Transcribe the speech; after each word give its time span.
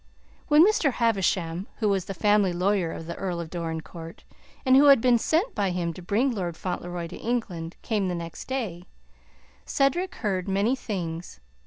When 0.47 0.65
Mr. 0.65 0.93
Havisham 0.93 1.67
who 1.77 1.87
was 1.87 2.05
the 2.05 2.15
family 2.15 2.53
lawyer 2.53 2.91
of 2.91 3.05
the 3.05 3.13
Earl 3.17 3.39
of 3.39 3.51
Dorincourt, 3.51 4.23
and 4.65 4.75
who 4.75 4.85
had 4.85 4.99
been 4.99 5.19
sent 5.19 5.53
by 5.53 5.69
him 5.69 5.93
to 5.93 6.01
bring 6.01 6.31
Lord 6.33 6.57
Fauntleroy 6.57 7.05
to 7.05 7.17
England 7.17 7.75
came 7.83 8.07
the 8.07 8.15
next 8.15 8.45
day, 8.47 8.85
Cedric 9.63 10.15
heard 10.15 10.47
many 10.47 10.75
things. 10.75 11.39